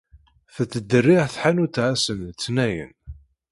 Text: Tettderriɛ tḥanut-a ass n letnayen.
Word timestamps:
Tettderriɛ 0.55 1.23
tḥanut-a 1.33 1.83
ass 1.93 2.05
n 2.15 2.19
letnayen. 2.27 2.93